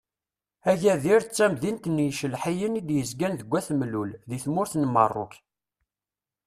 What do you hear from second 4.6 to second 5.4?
n Merruk.